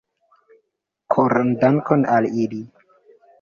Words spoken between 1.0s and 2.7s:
Koran dankon al ili.